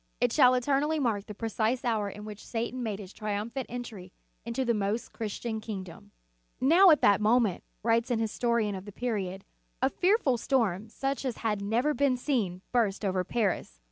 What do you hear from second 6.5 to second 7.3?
"Now, at that